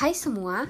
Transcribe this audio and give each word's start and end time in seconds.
Hai 0.00 0.16
semua, 0.16 0.64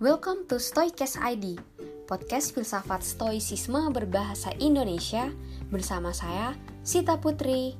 welcome 0.00 0.48
to 0.48 0.56
Stoikes 0.56 1.20
ID, 1.20 1.60
podcast 2.08 2.56
filsafat 2.56 3.04
stoicisme 3.04 3.76
berbahasa 3.92 4.56
Indonesia 4.56 5.28
bersama 5.68 6.16
saya, 6.16 6.56
Sita 6.80 7.20
Putri. 7.20 7.76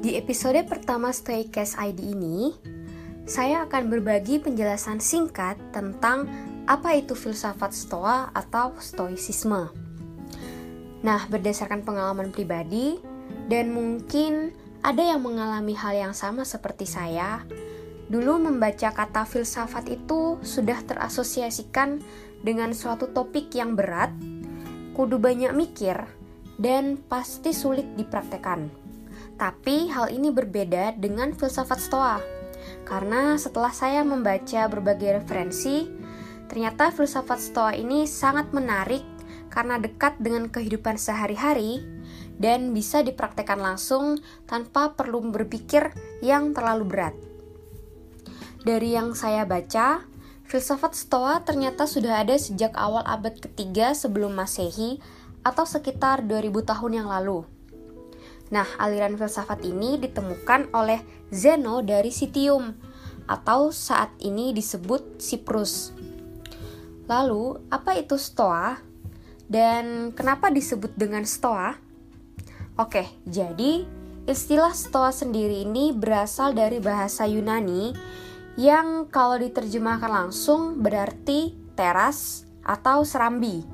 Di 0.00 0.16
episode 0.16 0.64
pertama 0.64 1.12
Stoikes 1.12 1.76
ID 1.76 2.16
ini, 2.16 2.56
saya 3.28 3.68
akan 3.68 3.92
berbagi 3.92 4.40
penjelasan 4.40 5.04
singkat 5.04 5.60
tentang 5.76 6.32
apa 6.64 6.96
itu 6.96 7.12
filsafat 7.12 7.76
stoa 7.76 8.32
atau 8.32 8.72
stoicisme. 8.80 9.87
Nah, 11.02 11.30
berdasarkan 11.30 11.86
pengalaman 11.86 12.34
pribadi 12.34 12.98
dan 13.46 13.70
mungkin 13.70 14.50
ada 14.82 15.02
yang 15.02 15.22
mengalami 15.22 15.74
hal 15.74 15.94
yang 15.94 16.14
sama 16.14 16.42
seperti 16.42 16.86
saya, 16.86 17.42
dulu 18.08 18.38
membaca 18.40 18.90
kata 18.90 19.26
filsafat 19.26 19.90
itu 19.90 20.38
sudah 20.42 20.80
terasosiasikan 20.86 22.02
dengan 22.42 22.70
suatu 22.74 23.10
topik 23.10 23.50
yang 23.54 23.74
berat, 23.74 24.10
kudu 24.94 25.18
banyak 25.18 25.54
mikir, 25.54 25.98
dan 26.58 26.98
pasti 26.98 27.54
sulit 27.54 27.86
dipraktekkan. 27.94 28.70
Tapi 29.38 29.86
hal 29.90 30.10
ini 30.10 30.34
berbeda 30.34 30.98
dengan 30.98 31.30
filsafat 31.30 31.78
Stoa. 31.78 32.18
Karena 32.82 33.38
setelah 33.38 33.70
saya 33.70 34.02
membaca 34.02 34.66
berbagai 34.66 35.22
referensi, 35.22 35.86
ternyata 36.50 36.90
filsafat 36.90 37.38
Stoa 37.38 37.72
ini 37.78 38.02
sangat 38.06 38.50
menarik 38.50 39.17
karena 39.50 39.80
dekat 39.80 40.20
dengan 40.20 40.48
kehidupan 40.52 40.96
sehari-hari 40.96 41.84
dan 42.38 42.70
bisa 42.70 43.02
dipraktekkan 43.02 43.58
langsung 43.58 44.22
tanpa 44.46 44.94
perlu 44.94 45.20
berpikir 45.28 45.90
yang 46.22 46.54
terlalu 46.54 46.84
berat. 46.86 47.14
Dari 48.62 48.94
yang 48.94 49.12
saya 49.18 49.42
baca, 49.48 50.06
filsafat 50.46 50.94
Stoa 50.94 51.42
ternyata 51.42 51.84
sudah 51.88 52.22
ada 52.22 52.38
sejak 52.38 52.74
awal 52.78 53.02
abad 53.04 53.34
ketiga 53.36 53.92
sebelum 53.92 54.34
Masehi 54.34 55.02
atau 55.42 55.64
sekitar 55.66 56.26
2000 56.26 56.68
tahun 56.68 56.92
yang 57.04 57.08
lalu. 57.10 57.46
Nah, 58.48 58.64
aliran 58.80 59.20
filsafat 59.20 59.60
ini 59.64 60.00
ditemukan 60.00 60.72
oleh 60.72 61.04
Zeno 61.28 61.84
dari 61.84 62.08
Sitium 62.08 62.72
atau 63.28 63.68
saat 63.68 64.08
ini 64.24 64.56
disebut 64.56 65.20
Siprus. 65.20 65.92
Lalu, 67.08 67.60
apa 67.68 67.96
itu 67.96 68.16
Stoa? 68.16 68.87
Dan 69.48 70.12
kenapa 70.12 70.52
disebut 70.52 70.92
dengan 70.94 71.24
Stoa? 71.24 71.72
Oke, 72.76 73.08
jadi 73.24 73.88
istilah 74.28 74.76
Stoa 74.76 75.08
sendiri 75.08 75.64
ini 75.64 75.96
berasal 75.96 76.52
dari 76.52 76.78
bahasa 76.78 77.24
Yunani 77.24 77.96
yang 78.60 79.08
kalau 79.08 79.40
diterjemahkan 79.40 80.12
langsung 80.12 80.84
berarti 80.84 81.56
teras 81.72 82.44
atau 82.60 83.02
serambi. 83.08 83.64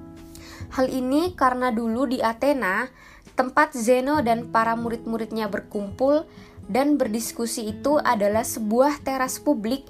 Hal 0.78 0.86
ini 0.86 1.34
karena 1.34 1.74
dulu 1.74 2.06
di 2.06 2.22
Athena 2.22 2.86
Tempat 3.34 3.74
Zeno 3.74 4.22
dan 4.22 4.54
para 4.54 4.78
murid-muridnya 4.78 5.50
berkumpul 5.50 6.22
dan 6.70 6.94
berdiskusi 6.94 7.66
itu 7.66 7.98
adalah 7.98 8.46
sebuah 8.46 9.02
teras 9.02 9.42
publik 9.42 9.82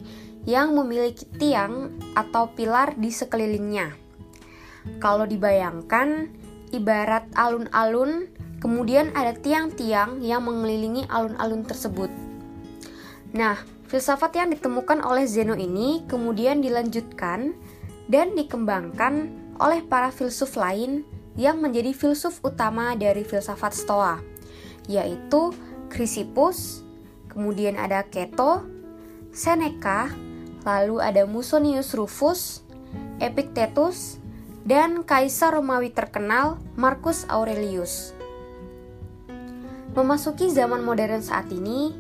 yang 0.49 0.73
memiliki 0.73 1.29
tiang 1.37 1.93
atau 2.17 2.57
pilar 2.57 2.97
di 2.97 3.13
sekelilingnya. 3.13 4.04
Kalau 5.01 5.25
dibayangkan, 5.25 6.29
ibarat 6.73 7.29
alun-alun, 7.37 8.29
kemudian 8.61 9.13
ada 9.13 9.37
tiang-tiang 9.37 10.25
yang 10.25 10.45
mengelilingi 10.45 11.05
alun-alun 11.09 11.65
tersebut. 11.65 12.09
Nah, 13.35 13.61
filsafat 13.91 14.35
yang 14.41 14.49
ditemukan 14.55 15.05
oleh 15.05 15.29
Zeno 15.29 15.53
ini 15.59 16.07
kemudian 16.09 16.65
dilanjutkan 16.65 17.53
dan 18.09 18.33
dikembangkan 18.33 19.33
oleh 19.61 19.81
para 19.85 20.11
filsuf 20.11 20.59
lain 20.59 21.07
yang 21.35 21.59
menjadi 21.59 21.91
filsuf 21.91 22.39
utama 22.47 22.95
dari 22.95 23.27
filsafat 23.27 23.75
Stoa, 23.75 24.23
yaitu 24.87 25.51
Chrysippus, 25.91 26.83
kemudian 27.31 27.75
ada 27.75 28.07
Keto, 28.07 28.63
Seneca, 29.35 30.11
lalu 30.63 31.03
ada 31.03 31.27
Musonius 31.27 31.93
Rufus, 31.93 32.63
Epictetus, 33.19 34.23
dan 34.65 35.05
kaisar 35.05 35.53
Romawi 35.53 35.93
terkenal 35.93 36.57
Marcus 36.75 37.29
Aurelius. 37.29 38.17
Memasuki 39.95 40.51
zaman 40.51 40.83
modern 40.83 41.23
saat 41.23 41.53
ini, 41.53 41.95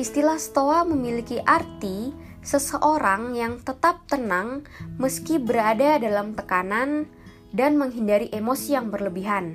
istilah 0.00 0.40
Stoa 0.40 0.86
memiliki 0.86 1.42
arti 1.44 2.14
seseorang 2.40 3.34
yang 3.36 3.60
tetap 3.60 4.06
tenang 4.08 4.64
meski 4.96 5.36
berada 5.36 6.00
dalam 6.00 6.32
tekanan, 6.32 7.10
dan 7.54 7.78
menghindari 7.78 8.26
emosi 8.34 8.74
yang 8.74 8.90
berlebihan. 8.90 9.54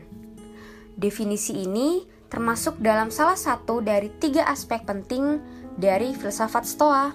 Definisi 0.95 1.67
ini 1.67 2.07
termasuk 2.31 2.79
dalam 2.79 3.11
salah 3.11 3.35
satu 3.35 3.83
dari 3.83 4.07
tiga 4.23 4.47
aspek 4.47 4.87
penting 4.87 5.43
dari 5.75 6.15
filsafat 6.15 6.63
Stoa, 6.63 7.11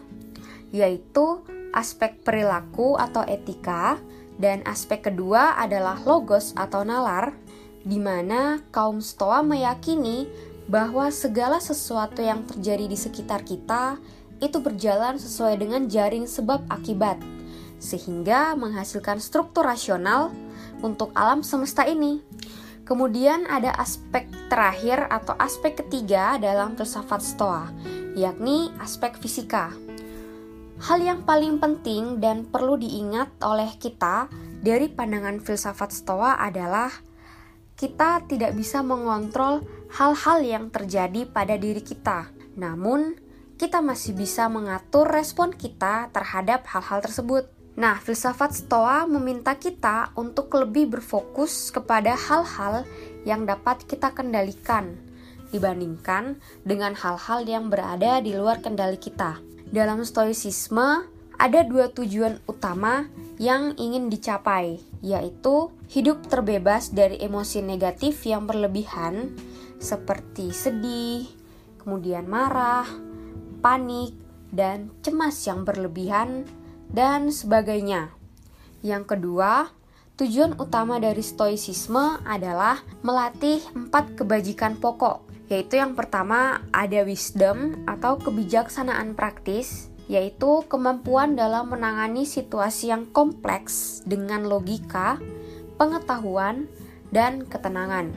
yaitu 0.77 1.41
aspek 1.73 2.21
perilaku 2.21 3.01
atau 3.01 3.25
etika, 3.25 3.97
dan 4.39 4.67
aspek 4.67 5.07
kedua 5.11 5.55
adalah 5.59 5.99
logos 6.03 6.53
atau 6.59 6.83
nalar, 6.83 7.35
di 7.85 8.01
mana 8.01 8.65
kaum 8.73 8.99
Stoa 8.99 9.45
meyakini 9.45 10.27
bahwa 10.67 11.13
segala 11.13 11.61
sesuatu 11.61 12.25
yang 12.25 12.43
terjadi 12.49 12.89
di 12.89 12.97
sekitar 12.97 13.45
kita 13.45 14.01
itu 14.41 14.59
berjalan 14.59 15.21
sesuai 15.21 15.61
dengan 15.61 15.87
jaring 15.87 16.25
sebab 16.25 16.65
akibat, 16.73 17.21
sehingga 17.79 18.57
menghasilkan 18.57 19.21
struktur 19.21 19.63
rasional 19.69 20.33
untuk 20.81 21.13
alam 21.15 21.45
semesta 21.45 21.85
ini. 21.85 22.25
Kemudian 22.85 23.49
ada 23.49 23.73
aspek 23.81 24.29
terakhir 24.53 25.09
atau 25.09 25.33
aspek 25.41 25.81
ketiga 25.81 26.37
dalam 26.37 26.77
filsafat 26.77 27.25
Stoa, 27.25 27.73
yakni 28.13 28.69
aspek 28.81 29.17
fisika. 29.17 29.84
Hal 30.85 31.01
yang 31.01 31.25
paling 31.25 31.65
penting 31.65 32.21
dan 32.21 32.45
perlu 32.45 32.77
diingat 32.77 33.41
oleh 33.41 33.73
kita 33.81 34.29
dari 34.61 34.93
pandangan 34.93 35.41
filsafat 35.41 35.89
Stoa 35.89 36.37
adalah 36.37 36.93
kita 37.73 38.21
tidak 38.29 38.53
bisa 38.53 38.85
mengontrol 38.85 39.65
hal-hal 39.97 40.45
yang 40.45 40.69
terjadi 40.69 41.25
pada 41.25 41.57
diri 41.57 41.81
kita. 41.81 42.29
Namun, 42.61 43.17
kita 43.57 43.81
masih 43.81 44.13
bisa 44.13 44.45
mengatur 44.53 45.09
respon 45.09 45.57
kita 45.57 46.13
terhadap 46.13 46.69
hal-hal 46.69 47.01
tersebut. 47.01 47.49
Nah, 47.81 47.97
filsafat 48.05 48.53
Stoa 48.53 49.09
meminta 49.09 49.57
kita 49.57 50.13
untuk 50.21 50.53
lebih 50.53 51.01
berfokus 51.01 51.73
kepada 51.73 52.13
hal-hal 52.13 52.85
yang 53.25 53.49
dapat 53.49 53.89
kita 53.89 54.13
kendalikan 54.13 55.01
dibandingkan 55.49 56.37
dengan 56.61 56.93
hal-hal 56.93 57.41
yang 57.49 57.73
berada 57.73 58.21
di 58.21 58.37
luar 58.37 58.61
kendali 58.61 59.01
kita. 59.01 59.54
Dalam 59.75 60.07
stoicisme, 60.07 61.03
ada 61.35 61.61
dua 61.67 61.91
tujuan 61.91 62.39
utama 62.47 63.11
yang 63.43 63.75
ingin 63.75 64.07
dicapai, 64.07 64.79
yaitu 65.03 65.75
hidup 65.91 66.31
terbebas 66.31 66.95
dari 66.95 67.19
emosi 67.19 67.59
negatif 67.59 68.23
yang 68.23 68.47
berlebihan 68.47 69.35
seperti 69.83 70.55
sedih, 70.55 71.27
kemudian 71.83 72.31
marah, 72.31 72.87
panik, 73.67 74.15
dan 74.55 74.95
cemas 75.03 75.43
yang 75.43 75.67
berlebihan 75.67 76.47
dan 76.87 77.35
sebagainya. 77.35 78.15
Yang 78.87 79.19
kedua, 79.19 79.75
tujuan 80.23 80.55
utama 80.63 81.03
dari 81.03 81.27
stoicisme 81.27 82.23
adalah 82.23 82.79
melatih 83.03 83.59
empat 83.75 84.15
kebajikan 84.23 84.79
pokok, 84.79 85.34
yaitu 85.55 85.79
yang 85.79 85.95
pertama 85.95 86.67
ada 86.75 87.07
wisdom 87.07 87.87
atau 87.87 88.19
kebijaksanaan 88.19 89.15
praktis, 89.15 89.87
yaitu 90.11 90.67
kemampuan 90.67 91.39
dalam 91.39 91.71
menangani 91.71 92.27
situasi 92.27 92.91
yang 92.91 93.07
kompleks 93.15 94.03
dengan 94.03 94.51
logika, 94.51 95.23
pengetahuan, 95.79 96.67
dan 97.15 97.47
ketenangan. 97.47 98.11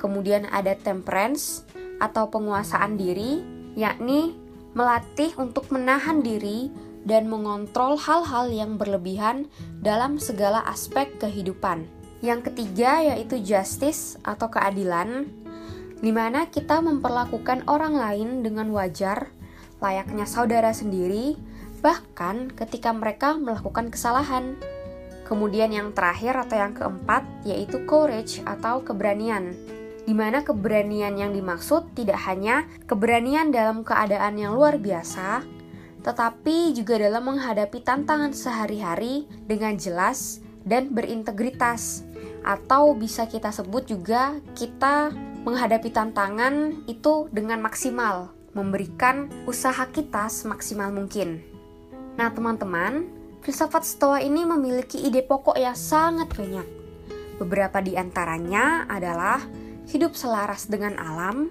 Kemudian 0.00 0.48
ada 0.48 0.72
temperance 0.72 1.68
atau 2.00 2.32
penguasaan 2.32 2.96
diri, 2.96 3.44
yakni 3.76 4.32
melatih 4.72 5.36
untuk 5.36 5.68
menahan 5.68 6.24
diri 6.24 6.72
dan 7.04 7.28
mengontrol 7.28 8.00
hal-hal 8.00 8.48
yang 8.48 8.80
berlebihan 8.80 9.52
dalam 9.84 10.16
segala 10.16 10.64
aspek 10.64 11.12
kehidupan. 11.20 11.84
Yang 12.24 12.50
ketiga 12.50 13.04
yaitu 13.04 13.36
justice 13.44 14.16
atau 14.24 14.48
keadilan, 14.48 15.28
di 15.98 16.14
mana 16.14 16.46
kita 16.46 16.78
memperlakukan 16.78 17.66
orang 17.66 17.98
lain 17.98 18.46
dengan 18.46 18.70
wajar, 18.70 19.34
layaknya 19.82 20.26
saudara 20.30 20.70
sendiri, 20.70 21.34
bahkan 21.82 22.50
ketika 22.54 22.94
mereka 22.94 23.34
melakukan 23.34 23.90
kesalahan. 23.90 24.58
Kemudian 25.26 25.68
yang 25.74 25.92
terakhir 25.92 26.40
atau 26.40 26.56
yang 26.56 26.72
keempat 26.72 27.22
yaitu 27.44 27.84
courage 27.84 28.40
atau 28.48 28.80
keberanian. 28.80 29.52
Di 30.08 30.16
mana 30.16 30.40
keberanian 30.40 31.20
yang 31.20 31.36
dimaksud 31.36 31.92
tidak 31.92 32.16
hanya 32.24 32.64
keberanian 32.88 33.52
dalam 33.52 33.84
keadaan 33.84 34.40
yang 34.40 34.56
luar 34.56 34.80
biasa, 34.80 35.44
tetapi 36.00 36.72
juga 36.72 36.96
dalam 36.96 37.28
menghadapi 37.28 37.84
tantangan 37.84 38.32
sehari-hari 38.32 39.28
dengan 39.44 39.76
jelas 39.76 40.40
dan 40.64 40.96
berintegritas. 40.96 42.08
Atau 42.40 42.96
bisa 42.96 43.28
kita 43.28 43.52
sebut 43.52 43.84
juga 43.84 44.40
kita 44.56 45.12
menghadapi 45.48 45.88
tantangan 45.88 46.84
itu 46.84 47.32
dengan 47.32 47.64
maksimal, 47.64 48.36
memberikan 48.52 49.32
usaha 49.48 49.88
kita 49.88 50.28
semaksimal 50.28 50.92
mungkin. 50.92 51.40
Nah, 52.20 52.28
teman-teman, 52.28 53.08
Filsafat 53.40 53.88
Stoa 53.88 54.20
ini 54.20 54.44
memiliki 54.44 55.00
ide 55.00 55.24
pokok 55.24 55.56
yang 55.56 55.72
sangat 55.72 56.28
banyak. 56.36 56.68
Beberapa 57.40 57.80
di 57.80 57.96
antaranya 57.96 58.84
adalah 58.92 59.40
hidup 59.88 60.12
selaras 60.12 60.68
dengan 60.68 61.00
alam, 61.00 61.48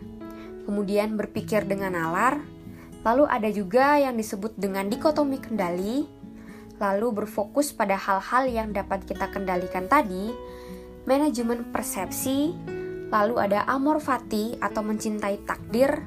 kemudian 0.69 1.17
berpikir 1.17 1.65
dengan 1.65 1.97
nalar, 1.97 2.37
lalu 3.01 3.25
ada 3.25 3.49
juga 3.49 3.97
yang 3.97 4.13
disebut 4.13 4.53
dengan 4.61 4.93
dikotomi 4.93 5.41
kendali, 5.41 6.05
lalu 6.77 7.25
berfokus 7.25 7.73
pada 7.73 7.97
hal-hal 7.97 8.45
yang 8.45 8.69
dapat 8.69 9.09
kita 9.09 9.25
kendalikan 9.33 9.89
tadi, 9.89 10.29
manajemen 11.09 11.65
persepsi, 11.73 12.53
lalu 13.07 13.39
ada 13.39 13.63
amor 13.67 14.03
fati 14.03 14.59
atau 14.59 14.83
mencintai 14.83 15.47
takdir, 15.47 16.03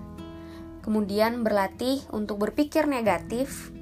kemudian 0.85 1.41
berlatih 1.41 2.05
untuk 2.13 2.41
berpikir 2.45 2.85
negatif, 2.85 3.73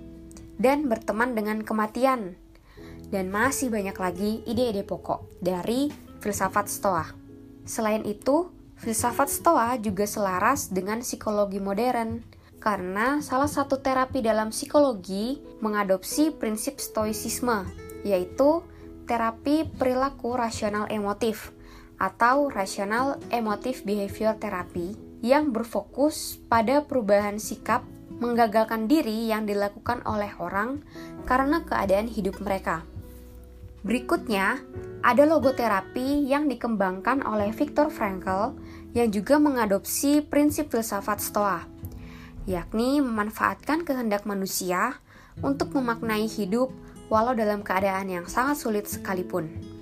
dan 0.58 0.90
berteman 0.90 1.34
dengan 1.34 1.62
kematian. 1.62 2.34
Dan 3.08 3.32
masih 3.32 3.72
banyak 3.72 3.96
lagi 3.96 4.44
ide-ide 4.44 4.84
pokok 4.84 5.40
dari 5.40 5.88
filsafat 6.20 6.68
Stoa. 6.68 7.06
Selain 7.64 8.04
itu, 8.04 8.52
filsafat 8.76 9.32
Stoa 9.32 9.80
juga 9.80 10.04
selaras 10.04 10.68
dengan 10.68 11.00
psikologi 11.00 11.56
modern 11.56 12.20
karena 12.58 13.22
salah 13.22 13.48
satu 13.48 13.80
terapi 13.80 14.20
dalam 14.20 14.50
psikologi 14.50 15.40
mengadopsi 15.62 16.34
prinsip 16.34 16.82
stoicisme, 16.82 17.64
yaitu 18.02 18.60
terapi 19.08 19.64
perilaku 19.64 20.36
rasional 20.36 20.84
emotif 20.92 21.56
atau 21.98 22.46
rasional 22.48 23.18
emotif 23.34 23.82
behavior 23.82 24.38
therapy 24.38 24.94
yang 25.18 25.50
berfokus 25.50 26.38
pada 26.46 26.86
perubahan 26.86 27.42
sikap 27.42 27.82
menggagalkan 28.22 28.86
diri 28.86 29.30
yang 29.30 29.46
dilakukan 29.46 30.02
oleh 30.06 30.30
orang 30.38 30.82
karena 31.26 31.62
keadaan 31.66 32.06
hidup 32.06 32.38
mereka. 32.42 32.82
Berikutnya, 33.82 34.58
ada 35.06 35.22
logoterapi 35.22 36.26
yang 36.26 36.50
dikembangkan 36.50 37.22
oleh 37.22 37.54
Viktor 37.54 37.90
Frankl 37.94 38.58
yang 38.94 39.14
juga 39.14 39.38
mengadopsi 39.38 40.18
prinsip 40.18 40.74
filsafat 40.74 41.22
Stoa, 41.22 41.62
yakni 42.50 42.98
memanfaatkan 42.98 43.86
kehendak 43.86 44.26
manusia 44.26 44.98
untuk 45.38 45.70
memaknai 45.78 46.26
hidup 46.26 46.74
walau 47.06 47.38
dalam 47.38 47.62
keadaan 47.62 48.10
yang 48.10 48.26
sangat 48.26 48.58
sulit 48.58 48.90
sekalipun. 48.90 49.77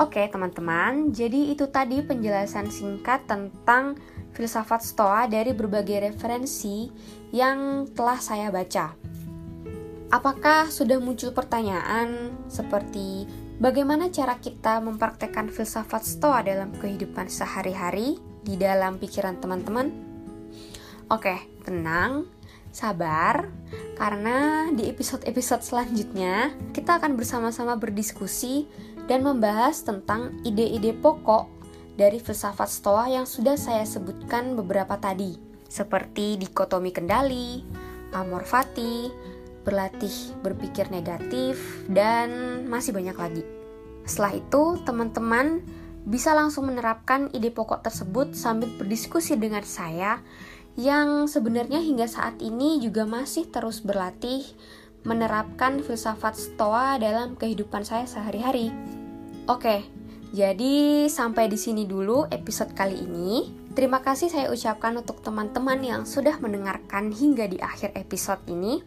Oke, 0.00 0.24
teman-teman, 0.32 1.12
jadi 1.12 1.52
itu 1.52 1.68
tadi 1.68 2.00
penjelasan 2.00 2.72
singkat 2.72 3.28
tentang 3.28 4.00
filsafat 4.32 4.80
Stoa 4.80 5.28
dari 5.28 5.52
berbagai 5.52 6.08
referensi 6.08 6.88
yang 7.36 7.84
telah 7.92 8.16
saya 8.16 8.48
baca. 8.48 8.96
Apakah 10.08 10.72
sudah 10.72 10.96
muncul 11.04 11.36
pertanyaan 11.36 12.32
seperti 12.48 13.28
bagaimana 13.60 14.08
cara 14.08 14.40
kita 14.40 14.80
mempraktekkan 14.80 15.52
filsafat 15.52 16.00
Stoa 16.08 16.40
dalam 16.48 16.72
kehidupan 16.80 17.28
sehari-hari 17.28 18.16
di 18.40 18.56
dalam 18.56 18.96
pikiran 18.96 19.36
teman-teman? 19.36 19.92
Oke, 21.12 21.44
tenang, 21.60 22.24
sabar, 22.70 23.50
karena 23.98 24.70
di 24.72 24.88
episode-episode 24.88 25.62
selanjutnya 25.62 26.54
kita 26.72 27.02
akan 27.02 27.18
bersama-sama 27.18 27.76
berdiskusi 27.76 28.70
dan 29.10 29.26
membahas 29.26 29.82
tentang 29.82 30.38
ide-ide 30.46 30.94
pokok 30.94 31.50
dari 31.98 32.16
filsafat 32.22 32.70
Stoa 32.70 33.10
yang 33.10 33.28
sudah 33.28 33.58
saya 33.58 33.84
sebutkan 33.84 34.56
beberapa 34.56 34.96
tadi, 34.96 35.36
seperti 35.68 36.40
dikotomi 36.40 36.94
kendali, 36.94 37.60
amor 38.16 38.46
fati, 38.46 39.10
berlatih 39.66 40.38
berpikir 40.40 40.88
negatif, 40.88 41.84
dan 41.90 42.62
masih 42.66 42.96
banyak 42.96 43.16
lagi. 43.18 43.44
Setelah 44.08 44.40
itu, 44.40 44.62
teman-teman 44.88 45.60
bisa 46.08 46.32
langsung 46.32 46.72
menerapkan 46.72 47.28
ide 47.36 47.52
pokok 47.52 47.84
tersebut 47.84 48.32
sambil 48.32 48.72
berdiskusi 48.80 49.36
dengan 49.36 49.60
saya 49.68 50.24
yang 50.78 51.26
sebenarnya 51.26 51.82
hingga 51.82 52.06
saat 52.06 52.38
ini 52.38 52.78
juga 52.78 53.08
masih 53.08 53.48
terus 53.50 53.82
berlatih 53.82 54.46
menerapkan 55.02 55.80
filsafat 55.80 56.36
Stoa 56.36 57.00
dalam 57.00 57.34
kehidupan 57.34 57.82
saya 57.82 58.04
sehari-hari. 58.04 58.68
Oke, 59.48 59.82
jadi 60.30 61.08
sampai 61.10 61.50
di 61.50 61.58
sini 61.58 61.88
dulu 61.88 62.28
episode 62.30 62.70
kali 62.76 63.02
ini. 63.02 63.50
Terima 63.74 64.02
kasih 64.02 64.30
saya 64.30 64.46
ucapkan 64.50 64.94
untuk 64.98 65.22
teman-teman 65.22 65.78
yang 65.80 66.02
sudah 66.06 66.38
mendengarkan 66.38 67.10
hingga 67.10 67.48
di 67.48 67.58
akhir 67.58 67.96
episode 67.96 68.42
ini. 68.46 68.82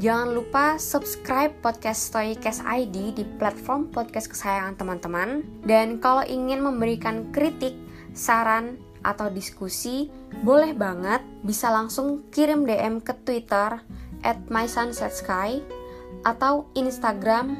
Jangan 0.00 0.32
lupa 0.32 0.80
subscribe 0.80 1.52
podcast 1.60 2.08
Stoicast 2.08 2.64
ID 2.64 3.12
di 3.12 3.24
platform 3.36 3.92
podcast 3.92 4.32
kesayangan 4.32 4.78
teman-teman. 4.80 5.44
Dan 5.66 6.00
kalau 6.00 6.24
ingin 6.24 6.64
memberikan 6.64 7.28
kritik, 7.34 7.76
saran, 8.16 8.80
atau 9.00 9.32
diskusi, 9.32 10.12
boleh 10.44 10.76
banget 10.76 11.24
bisa 11.44 11.72
langsung 11.72 12.28
kirim 12.28 12.68
DM 12.68 13.00
ke 13.00 13.16
Twitter 13.24 13.80
at 14.20 14.38
mysunsetsky 14.52 15.64
atau 16.24 16.68
Instagram 16.76 17.56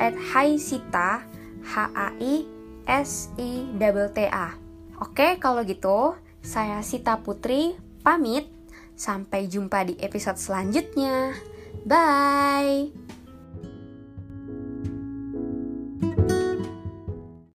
at 0.00 0.16
haisita 0.32 1.24
H 1.64 1.74
A 1.92 2.08
I 2.16 2.34
S 2.88 3.28
I 3.36 3.68
T 4.14 4.18
A. 4.32 4.56
Oke, 4.98 5.36
kalau 5.36 5.62
gitu 5.62 6.16
saya 6.40 6.80
Sita 6.80 7.20
Putri 7.20 7.76
pamit. 8.00 8.48
Sampai 8.98 9.46
jumpa 9.46 9.86
di 9.86 9.94
episode 10.02 10.42
selanjutnya. 10.42 11.30
Bye. 11.86 13.17